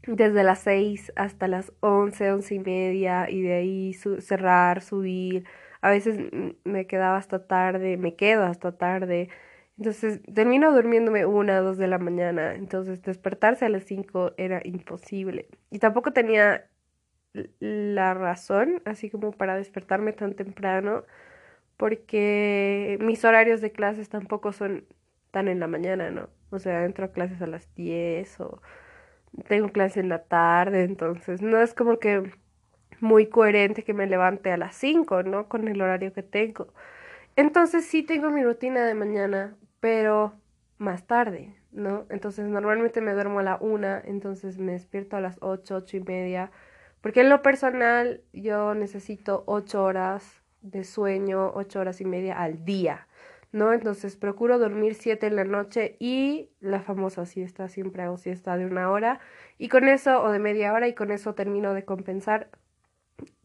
desde 0.08 0.44
las 0.44 0.60
seis 0.60 1.12
hasta 1.16 1.48
las 1.48 1.74
once, 1.80 2.32
once 2.32 2.56
y 2.56 2.60
media, 2.60 3.30
y 3.30 3.42
de 3.42 3.54
ahí 3.54 3.94
cerrar, 3.94 4.82
subir. 4.82 5.46
A 5.82 5.90
veces 5.90 6.18
me 6.64 6.88
quedaba 6.88 7.18
hasta 7.18 7.48
tarde, 7.48 7.98
me 7.98 8.16
quedo 8.16 8.44
hasta 8.44 8.78
tarde. 8.78 9.30
Entonces 9.78 10.22
termino 10.34 10.72
durmiéndome 10.74 11.26
una, 11.26 11.60
dos 11.62 11.78
de 11.78 11.88
la 11.88 11.98
mañana. 11.98 12.56
Entonces 12.56 13.02
despertarse 13.02 13.66
a 13.66 13.70
las 13.70 13.86
cinco 13.86 14.34
era 14.38 14.62
imposible. 14.64 15.50
Y 15.72 15.80
tampoco 15.80 16.14
tenía 16.14 16.70
la 17.60 18.14
razón, 18.14 18.82
así 18.86 19.10
como 19.10 19.32
para 19.32 19.56
despertarme 19.56 20.14
tan 20.14 20.36
temprano, 20.36 21.04
porque 21.78 22.98
mis 23.02 23.24
horarios 23.26 23.62
de 23.62 23.72
clases 23.72 24.10
tampoco 24.10 24.54
son 24.54 24.86
tan 25.32 25.48
en 25.48 25.60
la 25.60 25.68
mañana, 25.68 26.12
¿no? 26.12 26.30
O 26.52 26.60
sea, 26.60 26.86
entro 26.86 27.06
a 27.06 27.12
clases 27.12 27.42
a 27.42 27.48
las 27.48 27.74
10 27.76 28.40
o 28.42 28.62
tengo 29.48 29.70
clases 29.70 29.98
en 29.98 30.10
la 30.10 30.24
tarde, 30.24 30.84
entonces 30.84 31.42
no 31.42 31.62
es 31.62 31.74
como 31.74 32.00
que 32.00 32.32
muy 33.00 33.28
coherente 33.28 33.84
que 33.84 33.94
me 33.94 34.08
levante 34.08 34.52
a 34.52 34.58
las 34.58 34.76
5, 34.76 35.24
¿no? 35.24 35.48
Con 35.50 35.68
el 35.68 35.82
horario 35.82 36.14
que 36.14 36.24
tengo. 36.24 36.68
Entonces 37.36 37.86
sí 37.86 38.04
tengo 38.04 38.30
mi 38.32 38.44
rutina 38.44 38.86
de 38.86 38.94
mañana, 38.94 39.56
pero 39.80 40.34
más 40.78 41.08
tarde, 41.08 41.56
¿no? 41.72 42.06
Entonces 42.10 42.48
normalmente 42.48 43.02
me 43.02 43.14
duermo 43.14 43.40
a 43.40 43.44
la 43.44 43.58
1, 43.62 44.02
entonces 44.06 44.58
me 44.58 44.74
despierto 44.74 45.18
a 45.18 45.22
las 45.22 45.38
8, 45.42 45.78
8 45.78 45.98
y 45.98 46.02
media 46.02 46.52
porque 47.02 47.22
en 47.22 47.30
lo 47.30 47.42
personal 47.42 48.22
yo 48.32 48.76
necesito 48.76 49.44
ocho 49.48 49.84
horas 49.84 50.42
de 50.62 50.84
sueño, 50.84 51.52
ocho 51.56 51.80
horas 51.80 52.00
y 52.00 52.06
media 52.06 52.40
al 52.40 52.64
día, 52.64 53.08
¿no? 53.52 53.74
Entonces 53.74 54.16
procuro 54.16 54.60
dormir 54.60 54.96
siete 54.96 55.28
en 55.28 55.36
la 55.36 55.44
noche 55.44 55.98
y 56.00 56.50
la 56.60 56.82
famosa 56.82 57.26
siesta, 57.26 57.68
siempre 57.68 58.04
hago 58.04 58.18
siesta 58.18 58.58
de 58.58 58.66
una 58.66 58.90
hora 58.90 59.20
y 59.58 59.70
con 59.70 59.88
eso, 59.88 60.24
o 60.24 60.32
de 60.32 60.40
media 60.40 60.74
hora, 60.74 60.88
y 60.88 60.94
con 60.94 61.12
eso 61.12 61.36
termino 61.36 61.74
de 61.74 61.86
compensar. 61.86 62.50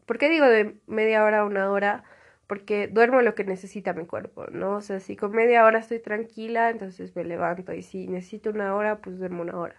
¿Por 0.05 0.17
qué 0.17 0.29
digo 0.29 0.45
de 0.45 0.77
media 0.87 1.23
hora 1.23 1.39
a 1.39 1.45
una 1.45 1.71
hora? 1.71 2.03
Porque 2.47 2.87
duermo 2.87 3.21
lo 3.21 3.35
que 3.35 3.43
necesita 3.43 3.93
mi 3.93 4.05
cuerpo, 4.05 4.45
¿no? 4.51 4.77
O 4.77 4.81
sea, 4.81 5.01
si 5.01 5.17
con 5.17 5.31
media 5.31 5.65
hora 5.65 5.79
estoy 5.79 5.99
tranquila, 5.99 6.69
entonces 6.69 7.13
me 7.15 7.25
levanto 7.25 7.73
y 7.73 7.81
si 7.83 8.07
necesito 8.07 8.51
una 8.51 8.73
hora, 8.75 8.99
pues 8.99 9.19
duermo 9.19 9.41
una 9.41 9.57
hora. 9.57 9.75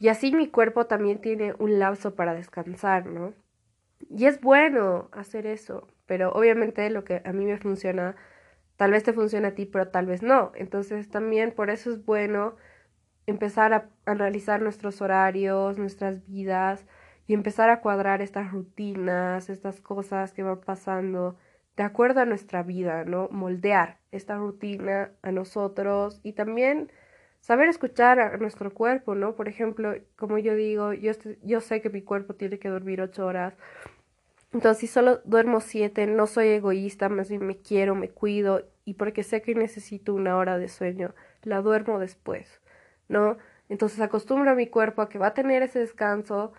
Y 0.00 0.08
así 0.08 0.32
mi 0.32 0.48
cuerpo 0.48 0.86
también 0.86 1.20
tiene 1.20 1.54
un 1.60 1.78
lapso 1.78 2.16
para 2.16 2.34
descansar, 2.34 3.06
¿no? 3.06 3.34
Y 4.10 4.26
es 4.26 4.40
bueno 4.40 5.08
hacer 5.12 5.46
eso, 5.46 5.86
pero 6.06 6.32
obviamente 6.32 6.90
lo 6.90 7.04
que 7.04 7.22
a 7.24 7.32
mí 7.32 7.44
me 7.44 7.56
funciona, 7.56 8.16
tal 8.82 8.90
vez 8.90 9.04
te 9.04 9.12
funcione 9.12 9.46
a 9.46 9.54
ti, 9.54 9.64
pero 9.64 9.86
tal 9.90 10.06
vez 10.06 10.24
no. 10.24 10.50
Entonces 10.56 11.08
también 11.08 11.52
por 11.52 11.70
eso 11.70 11.92
es 11.92 12.04
bueno 12.04 12.56
empezar 13.28 13.72
a 13.72 13.88
analizar 14.06 14.60
nuestros 14.60 15.00
horarios, 15.00 15.78
nuestras 15.78 16.26
vidas 16.26 16.84
y 17.28 17.34
empezar 17.34 17.70
a 17.70 17.80
cuadrar 17.80 18.22
estas 18.22 18.50
rutinas, 18.50 19.50
estas 19.50 19.80
cosas 19.80 20.32
que 20.32 20.42
van 20.42 20.58
pasando 20.62 21.36
de 21.76 21.84
acuerdo 21.84 22.22
a 22.22 22.24
nuestra 22.24 22.64
vida, 22.64 23.04
¿no? 23.04 23.28
Moldear 23.30 24.00
esta 24.10 24.34
rutina 24.34 25.12
a 25.22 25.30
nosotros 25.30 26.18
y 26.24 26.32
también 26.32 26.90
saber 27.40 27.68
escuchar 27.68 28.18
a 28.18 28.36
nuestro 28.38 28.74
cuerpo, 28.74 29.14
¿no? 29.14 29.36
Por 29.36 29.46
ejemplo, 29.46 29.94
como 30.16 30.38
yo 30.38 30.56
digo, 30.56 30.92
yo, 30.92 31.12
yo 31.44 31.60
sé 31.60 31.80
que 31.82 31.88
mi 31.88 32.02
cuerpo 32.02 32.34
tiene 32.34 32.58
que 32.58 32.68
dormir 32.68 33.00
ocho 33.00 33.26
horas. 33.26 33.54
Entonces, 34.52 34.80
si 34.80 34.86
solo 34.86 35.20
duermo 35.24 35.60
siete, 35.60 36.06
no 36.06 36.26
soy 36.26 36.48
egoísta, 36.48 37.08
más 37.08 37.30
bien 37.30 37.46
me 37.46 37.58
quiero, 37.58 37.94
me 37.94 38.10
cuido 38.10 38.71
y 38.84 38.94
porque 38.94 39.22
sé 39.22 39.42
que 39.42 39.54
necesito 39.54 40.14
una 40.14 40.36
hora 40.36 40.58
de 40.58 40.68
sueño, 40.68 41.14
la 41.42 41.60
duermo 41.62 41.98
después, 41.98 42.60
¿no? 43.08 43.38
Entonces 43.68 44.00
acostumbro 44.00 44.50
a 44.50 44.54
mi 44.54 44.66
cuerpo 44.66 45.02
a 45.02 45.08
que 45.08 45.18
va 45.18 45.28
a 45.28 45.34
tener 45.34 45.62
ese 45.62 45.78
descanso, 45.78 46.52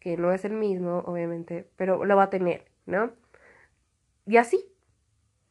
que 0.00 0.16
no 0.16 0.32
es 0.32 0.44
el 0.44 0.52
mismo, 0.52 0.98
obviamente, 1.06 1.68
pero 1.76 2.04
lo 2.04 2.16
va 2.16 2.24
a 2.24 2.30
tener, 2.30 2.64
¿no? 2.86 3.12
Y 4.26 4.36
así, 4.36 4.72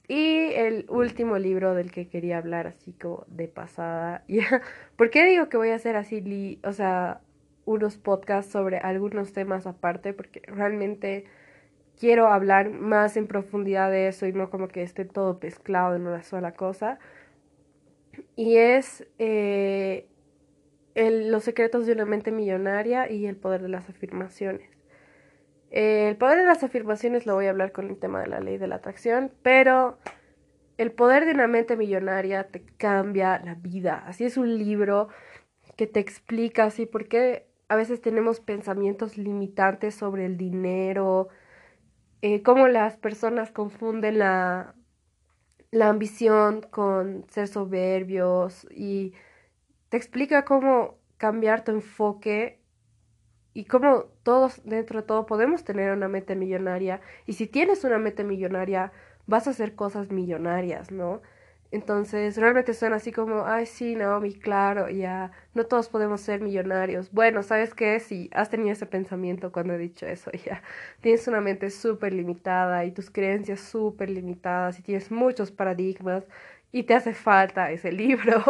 y 0.08 0.52
el 0.56 0.86
último 0.90 1.38
libro 1.38 1.74
del 1.74 1.92
que 1.92 2.10
quería 2.10 2.38
hablar, 2.38 2.68
así 2.68 2.92
como 2.94 3.24
de 3.28 3.48
pasada. 3.48 4.26
¿Por 4.98 5.10
qué 5.10 5.26
digo 5.26 5.48
que 5.48 5.58
voy 5.58 5.70
a 5.70 5.76
hacer 5.76 5.96
así, 5.96 6.60
o 6.66 6.74
sea, 6.74 7.22
unos 7.66 7.98
podcasts 7.98 8.52
sobre 8.52 8.78
algunos 8.80 9.32
temas 9.34 9.68
aparte? 9.68 10.14
Porque 10.14 10.42
realmente 10.48 11.26
quiero 12.02 12.30
hablar 12.30 12.72
más 12.72 13.16
en 13.16 13.28
profundidad 13.28 13.92
de 13.92 14.08
eso 14.08 14.26
y 14.26 14.34
no 14.34 14.50
como 14.50 14.68
que 14.70 14.82
esté 14.82 15.06
todo 15.06 15.38
mezclado 15.40 15.96
en 15.96 16.08
una 16.08 16.24
sola 16.24 16.54
cosa. 16.54 16.98
Y 18.36 18.58
es 18.58 19.08
eh, 19.20 20.08
Los 20.96 21.44
secretos 21.44 21.86
de 21.86 21.94
una 21.94 22.06
mente 22.06 22.32
millonaria 22.32 23.10
y 23.12 23.28
el 23.28 23.38
poder 23.38 23.62
de 23.62 23.70
las 23.70 23.88
afirmaciones. 23.88 24.68
El 25.70 26.18
poder 26.18 26.40
de 26.40 26.46
las 26.46 26.64
afirmaciones 26.64 27.28
lo 27.28 27.36
voy 27.36 27.46
a 27.46 27.52
hablar 27.52 27.72
con 27.72 27.88
el 27.88 27.98
tema 27.98 28.20
de 28.20 28.28
la 28.28 28.40
ley 28.40 28.58
de 28.58 28.68
la 28.68 28.78
atracción, 28.78 29.32
pero 29.44 30.00
el 30.80 30.92
poder 30.92 31.26
de 31.26 31.34
una 31.34 31.46
mente 31.46 31.78
millonaria 31.78 32.46
te 32.46 32.64
cambia 32.78 33.40
la 33.46 33.54
vida. 33.54 34.04
Así 34.08 34.26
es 34.26 34.38
un 34.38 34.58
libro 34.58 35.10
que 35.78 35.86
te 35.86 36.00
explica 36.00 36.64
así 36.64 36.88
por 36.88 37.08
qué 37.08 37.46
a 37.70 37.76
veces 37.76 38.02
tenemos 38.02 38.40
pensamientos 38.40 39.20
limitantes 39.20 39.94
sobre 39.94 40.26
el 40.26 40.36
dinero, 40.36 41.30
eh, 42.22 42.44
cómo 42.44 42.68
las 42.68 42.98
personas 42.98 43.52
confunden 43.52 44.20
la, 44.20 44.76
la 45.72 45.90
ambición 45.90 46.62
con 46.62 47.26
ser 47.30 47.48
soberbios 47.48 48.68
y 48.72 49.14
te 49.90 49.98
explica 49.98 50.46
cómo 50.46 50.98
cambiar 51.18 51.64
tu 51.64 51.72
enfoque 51.72 52.60
y 53.54 53.66
como 53.66 54.06
todos 54.24 54.62
dentro 54.64 55.02
de 55.02 55.08
todo 55.08 55.26
podemos 55.26 55.64
tener 55.64 55.92
una 55.92 56.08
meta 56.08 56.36
millonaria 56.36 57.02
y 57.26 57.34
si 57.34 57.48
tienes 57.48 57.84
una 57.84 57.98
meta 58.00 58.24
millonaria 58.24 58.92
vas 59.28 59.48
a 59.48 59.52
hacer 59.52 59.76
cosas 59.76 60.12
millonarias, 60.12 60.92
¿no? 60.92 61.22
Entonces 61.72 62.36
realmente 62.36 62.74
suena 62.74 62.98
así 62.98 63.14
como, 63.14 63.46
ay 63.46 63.66
sí, 63.66 63.96
Naomi, 63.96 64.34
claro, 64.34 64.90
ya, 64.90 65.32
no 65.54 65.66
todos 65.66 65.88
podemos 65.88 66.20
ser 66.20 66.42
millonarios. 66.42 67.12
Bueno, 67.14 67.44
¿sabes 67.44 67.74
qué? 67.74 68.00
Si 68.02 68.30
has 68.34 68.50
tenido 68.50 68.74
ese 68.74 68.86
pensamiento 68.86 69.54
cuando 69.54 69.74
he 69.74 69.78
dicho 69.78 70.06
eso, 70.06 70.32
ya, 70.46 70.62
tienes 71.02 71.28
una 71.28 71.40
mente 71.42 71.70
súper 71.70 72.14
limitada 72.14 72.84
y 72.86 72.92
tus 72.92 73.10
creencias 73.10 73.62
súper 73.62 74.10
limitadas 74.10 74.80
y 74.80 74.84
tienes 74.84 75.12
muchos 75.12 75.52
paradigmas 75.52 76.26
y 76.74 76.84
te 76.84 76.94
hace 76.94 77.14
falta 77.14 77.72
ese 77.72 77.92
libro. 77.94 78.44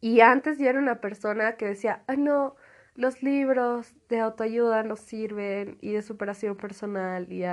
y 0.00 0.20
antes 0.20 0.58
yo 0.58 0.68
era 0.68 0.78
una 0.78 1.00
persona 1.00 1.56
que 1.56 1.66
decía, 1.66 2.02
ay 2.06 2.18
no, 2.18 2.54
los 2.94 3.22
libros 3.22 3.94
de 4.08 4.20
autoayuda 4.20 4.82
nos 4.84 5.00
sirven 5.00 5.78
y 5.80 5.92
de 5.92 6.02
superación 6.02 6.56
personal 6.56 7.32
y, 7.32 7.44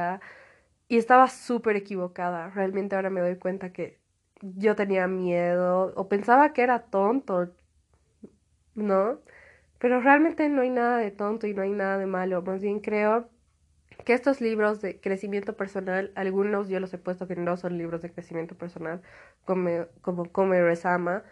y 0.90 0.98
estaba 0.98 1.30
súper 1.30 1.78
equivocada. 1.78 2.50
Realmente 2.52 2.96
ahora 2.98 3.12
me 3.12 3.22
doy 3.22 3.38
cuenta 3.38 3.74
que 3.74 4.00
yo 4.42 4.76
tenía 4.76 5.08
miedo 5.08 5.94
o 5.96 6.10
pensaba 6.10 6.54
que 6.54 6.64
era 6.64 6.82
tonto, 6.88 7.54
¿no? 8.76 9.20
Pero 9.80 10.02
realmente 10.02 10.50
no 10.50 10.62
hay 10.64 10.70
nada 10.72 10.98
de 11.00 11.12
tonto 11.12 11.48
y 11.48 11.56
no 11.56 11.62
hay 11.64 11.72
nada 11.72 11.98
de 11.98 12.06
malo. 12.08 12.42
Más 12.44 12.62
bien 12.62 12.80
creo 12.82 13.30
que 14.06 14.14
estos 14.14 14.42
libros 14.42 14.82
de 14.82 15.00
crecimiento 15.02 15.56
personal, 15.58 16.12
algunos 16.16 16.70
yo 16.70 16.80
los 16.80 16.94
he 16.94 16.98
puesto 17.00 17.28
que 17.28 17.36
no 17.36 17.58
son 17.58 17.78
libros 17.78 18.02
de 18.02 18.12
crecimiento 18.12 18.58
personal, 18.58 19.02
como, 19.46 19.88
como 20.32 20.54
Resama, 20.54 21.24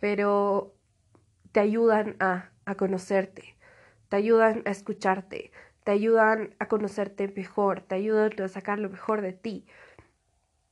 pero 0.00 0.74
te 1.52 1.60
ayudan 1.60 2.16
a 2.20 2.50
a 2.66 2.76
conocerte, 2.76 3.56
te 4.08 4.16
ayudan 4.16 4.62
a 4.66 4.70
escucharte, 4.70 5.52
te 5.86 5.92
ayudan 5.92 6.52
a 6.58 6.66
conocerte 6.66 7.28
mejor, 7.28 7.80
te 7.80 7.94
ayudan 7.94 8.32
a 8.42 8.48
sacar 8.48 8.80
lo 8.80 8.90
mejor 8.90 9.20
de 9.20 9.32
ti. 9.32 9.64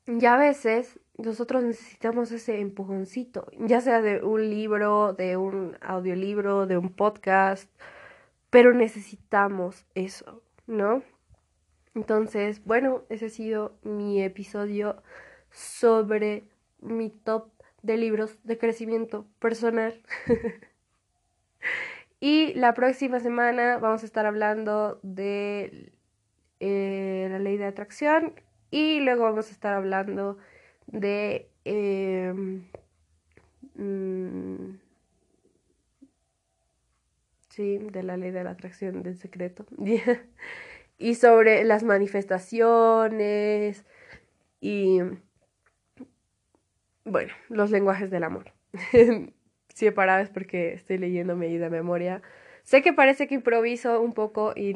Y 0.09 0.27
a 0.27 0.37
veces 0.37 0.99
nosotros 1.19 1.63
necesitamos 1.63 2.33
ese 2.33 2.59
empujoncito, 2.59 3.47
ya 3.61 3.81
sea 3.81 4.03
de 4.03 4.25
un 4.25 4.51
libro, 4.51 5.13
de 5.13 5.37
un 5.37 5.79
audiolibro, 5.83 6.67
de 6.67 6.79
un 6.79 6.89
podcast, 6.89 7.71
pero 8.51 8.75
necesitamos 8.75 9.87
eso, 9.95 10.43
¿no? 10.67 11.05
Entonces, 11.95 12.65
bueno, 12.65 13.03
ese 13.09 13.27
ha 13.27 13.31
sido 13.31 13.79
mi 13.85 14.21
episodio 14.21 15.01
sobre 15.53 16.43
mi 16.81 17.11
top 17.11 17.51
de 17.83 17.99
libros 17.99 18.37
de 18.43 18.59
crecimiento 18.59 19.29
personal. 19.39 20.03
Y 22.27 22.55
la 22.55 22.73
próxima 22.73 23.21
semana 23.21 23.77
vamos 23.77 24.03
a 24.03 24.07
estar 24.07 24.25
hablando 24.25 24.99
de 25.03 25.93
eh, 26.59 27.29
la 27.31 27.39
ley 27.39 27.59
de 27.59 27.67
atracción 27.67 28.33
y 28.71 29.01
luego 29.01 29.25
vamos 29.25 29.49
a 29.49 29.51
estar 29.51 29.75
hablando 29.75 30.39
de... 30.87 31.51
Em, 31.67 32.65
mm, 33.75 34.79
sí, 37.51 37.77
de 37.77 38.03
la 38.03 38.17
ley 38.17 38.31
de 38.31 38.43
la 38.43 38.53
atracción 38.53 39.03
del 39.03 39.19
secreto. 39.19 39.67
y 40.99 41.17
sobre 41.17 41.63
las 41.65 41.83
manifestaciones 41.83 43.85
y, 44.63 45.01
bueno, 47.05 47.35
los 47.51 47.71
lenguajes 47.71 48.11
del 48.11 48.25
amor. 48.25 48.55
si 49.75 49.87
he 49.87 49.93
parado 49.93 50.23
es 50.23 50.31
porque 50.31 50.73
estoy 50.73 50.99
leyendo 50.99 51.37
mi 51.37 51.59
de 51.59 51.71
memoria. 51.71 52.23
Sé 52.63 52.81
que 52.83 52.95
parece 52.95 53.27
que 53.29 53.35
improviso 53.35 54.01
un 54.01 54.15
poco, 54.15 54.55
y 54.57 54.75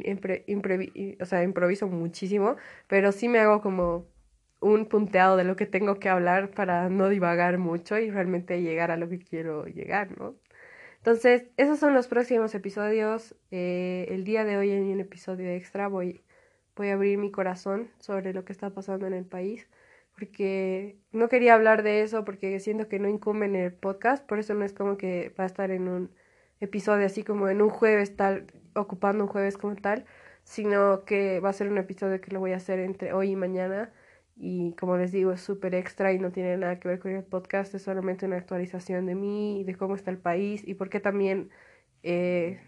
o 1.21 1.25
sea, 1.27 1.43
improviso 1.43 1.89
muchísimo, 1.89 2.57
pero 2.87 3.13
sí 3.13 3.29
me 3.29 3.39
hago 3.39 3.63
como 3.63 4.07
un 4.61 4.87
punteado 4.87 5.37
de 5.37 5.45
lo 5.45 5.57
que 5.57 5.67
tengo 5.67 5.99
que 5.99 6.09
hablar 6.09 6.51
para 6.51 6.89
no 6.91 7.09
divagar 7.09 7.59
mucho 7.59 7.99
y 7.99 8.11
realmente 8.11 8.61
llegar 8.63 8.91
a 8.91 8.97
lo 8.97 9.09
que 9.09 9.19
quiero 9.19 9.67
llegar, 9.67 10.19
¿no? 10.19 10.35
Entonces, 10.99 11.47
esos 11.57 11.79
son 11.79 11.95
los 11.95 12.09
próximos 12.09 12.55
episodios. 12.55 13.35
Eh, 13.51 14.07
el 14.11 14.25
día 14.25 14.45
de 14.45 14.57
hoy 14.57 14.71
en 14.73 14.85
un 14.85 15.01
episodio 15.01 15.49
extra 15.51 15.89
voy, 15.89 16.23
voy 16.77 16.89
a 16.89 16.95
abrir 16.95 17.19
mi 17.19 17.31
corazón 17.31 17.89
sobre 18.01 18.35
lo 18.35 18.45
que 18.45 18.53
está 18.53 18.71
pasando 18.71 19.07
en 19.07 19.15
el 19.15 19.25
país, 19.25 19.69
porque 20.19 20.99
no 21.13 21.29
quería 21.29 21.55
hablar 21.55 21.83
de 21.85 22.03
eso 22.03 22.25
porque 22.25 22.59
siento 22.61 22.89
que 22.89 22.99
no 22.99 23.09
incumbe 23.09 23.47
en 23.47 23.55
el 23.57 23.73
podcast, 23.73 24.27
por 24.27 24.39
eso 24.41 24.55
no 24.55 24.65
es 24.65 24.73
como 24.73 24.99
que 24.99 25.33
va 25.39 25.45
a 25.45 25.47
estar 25.47 25.71
en 25.71 25.89
un 25.89 26.11
episodio 26.61 27.07
así 27.07 27.23
como 27.23 27.49
en 27.49 27.63
un 27.63 27.71
jueves 27.71 28.17
tal, 28.17 28.47
ocupando 28.75 29.25
un 29.25 29.31
jueves 29.31 29.57
como 29.57 29.77
tal, 29.77 30.07
sino 30.43 31.05
que 31.05 31.41
va 31.41 31.51
a 31.51 31.53
ser 31.53 31.69
un 31.69 31.79
episodio 31.79 32.21
que 32.21 32.33
lo 32.33 32.41
voy 32.41 32.53
a 32.53 32.57
hacer 32.57 32.81
entre 32.81 33.13
hoy 33.13 33.31
y 33.33 33.37
mañana 33.37 33.93
y 34.37 34.73
como 34.75 34.97
les 34.97 35.13
digo 35.13 35.33
es 35.33 35.41
súper 35.41 35.75
extra 35.75 36.13
y 36.13 36.19
no 36.19 36.33
tiene 36.33 36.57
nada 36.57 36.81
que 36.81 36.89
ver 36.89 36.99
con 36.99 37.13
el 37.13 37.25
podcast, 37.25 37.75
es 37.75 37.83
solamente 37.83 38.27
una 38.27 38.37
actualización 38.37 39.07
de 39.07 39.15
mí 39.15 39.61
y 39.61 39.65
de 39.65 39.77
cómo 39.77 39.95
está 39.95 40.11
el 40.11 40.19
país 40.19 40.63
y 40.67 40.75
porque 40.75 41.01
también, 41.01 41.51
eh, 42.03 42.61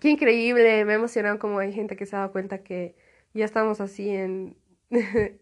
qué 0.00 0.10
increíble, 0.10 0.84
me 0.84 0.92
ha 0.92 0.96
emocionado 0.96 1.38
como 1.38 1.58
hay 1.58 1.72
gente 1.72 1.96
que 1.96 2.06
se 2.06 2.16
ha 2.16 2.20
dado 2.20 2.32
cuenta 2.32 2.62
que 2.62 2.94
ya 3.34 3.44
estamos 3.44 3.80
así 3.80 4.10
en 4.10 4.56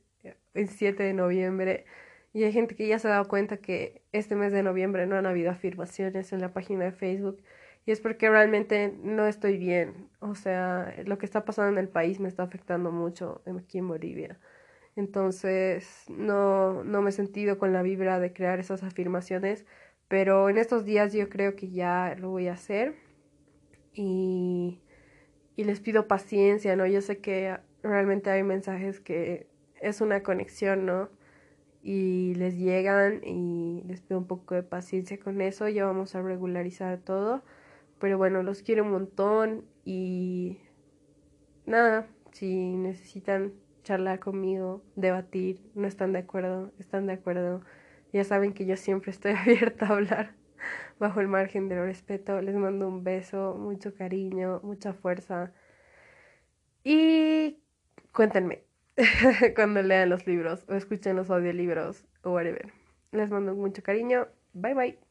el 0.59 0.69
7 0.69 1.03
de 1.03 1.15
noviembre 1.15 1.85
y 2.33 2.45
hay 2.45 2.53
gente 2.53 2.75
que 2.75 2.87
ya 2.87 2.99
se 2.99 3.09
ha 3.09 3.12
dado 3.12 3.29
cuenta 3.29 3.57
que 3.57 4.03
este 4.12 4.37
mes 4.37 4.53
de 4.53 4.62
noviembre 4.62 5.07
no 5.07 5.17
han 5.17 5.27
habido 5.27 5.50
afirmaciones 5.50 6.33
en 6.33 6.41
la 6.41 6.53
página 6.53 6.85
de 6.85 6.93
Facebook 6.93 7.43
y 7.87 7.91
es 7.91 8.00
porque 8.00 8.29
realmente 8.29 8.95
no 9.03 9.27
estoy 9.27 9.57
bien, 9.57 10.11
o 10.21 10.35
sea, 10.35 10.95
lo 11.07 11.17
que 11.19 11.27
está 11.27 11.45
pasando 11.45 11.73
en 11.73 11.79
el 11.79 11.88
país 11.88 12.21
me 12.21 12.29
está 12.29 12.43
afectando 12.43 12.93
mucho 12.93 13.43
aquí 13.47 13.79
en 13.79 13.88
Bolivia. 13.88 14.38
Entonces 14.95 16.05
no, 16.09 16.85
no 16.85 17.03
me 17.03 17.11
he 17.11 17.12
sentido 17.12 17.59
con 17.59 17.73
la 17.73 17.83
vibra 17.83 18.21
de 18.21 18.33
crear 18.33 18.59
esas 18.61 18.83
afirmaciones, 18.83 19.65
pero 20.07 20.50
en 20.50 20.59
estos 20.59 20.85
días 20.85 21.12
yo 21.15 21.29
creo 21.29 21.57
que 21.57 21.71
ya 21.71 22.15
lo 22.19 22.31
voy 22.31 22.49
a 22.49 22.53
hacer 22.53 22.95
y, 23.95 24.83
y 25.57 25.65
les 25.65 25.81
pido 25.81 26.09
paciencia, 26.09 26.77
¿no? 26.77 26.87
Yo 26.87 27.00
sé 27.00 27.19
que 27.19 27.57
realmente 27.83 28.31
hay 28.31 28.43
mensajes 28.43 29.00
que 29.00 29.48
es 29.81 30.01
una 30.01 30.23
conexión, 30.23 30.87
¿no? 30.87 31.11
Y 31.83 32.35
les 32.35 32.57
llegan 32.59 33.23
y 33.25 33.83
les 33.87 34.01
pido 34.03 34.19
un 34.19 34.27
poco 34.27 34.55
de 34.55 34.63
paciencia 34.63 35.19
con 35.19 35.41
eso, 35.41 35.69
ya 35.69 35.85
vamos 35.87 36.15
a 36.15 36.23
regularizar 36.23 36.99
todo, 36.99 37.43
pero 38.01 38.19
bueno, 38.19 38.43
los 38.43 38.63
quiero 38.63 38.85
un 38.85 38.91
montón 38.91 39.65
y 39.85 40.59
nada, 41.67 42.09
si 42.33 42.77
necesitan 42.77 43.53
charlar 43.85 44.21
conmigo, 44.21 44.83
debatir, 44.97 45.61
no 45.75 45.87
están 45.89 46.13
de 46.13 46.21
acuerdo, 46.21 46.73
están 46.79 47.07
de 47.07 47.15
acuerdo. 47.15 47.63
Ya 48.13 48.25
saben 48.25 48.53
que 48.55 48.67
yo 48.67 48.77
siempre 48.77 49.11
estoy 49.11 49.33
abierta 49.39 49.87
a 49.87 49.91
hablar 49.91 50.35
bajo 50.99 51.21
el 51.21 51.29
margen 51.29 51.69
del 51.69 51.81
respeto. 51.85 52.41
Les 52.43 52.55
mando 52.57 52.89
un 52.89 53.05
beso, 53.05 53.55
mucho 53.59 53.95
cariño, 53.95 54.61
mucha 54.63 54.93
fuerza. 54.95 55.53
Y 56.85 57.59
cuéntenme 58.13 58.68
cuando 59.55 59.83
lean 59.83 60.11
los 60.11 60.26
libros 60.26 60.64
o 60.69 60.75
escuchen 60.75 61.16
los 61.16 61.31
audiolibros 61.31 62.05
o 62.23 62.33
whatever. 62.33 62.73
Les 63.12 63.31
mando 63.31 63.55
mucho 63.55 63.83
cariño. 63.83 64.29
Bye 64.55 64.75
bye. 64.75 65.08